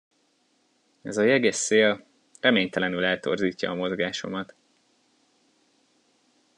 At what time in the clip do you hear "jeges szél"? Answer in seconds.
1.23-2.05